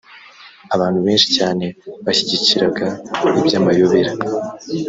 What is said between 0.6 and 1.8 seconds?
abantu benshi cyane